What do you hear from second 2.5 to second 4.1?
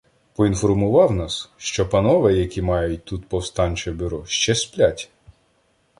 мають тут повстанче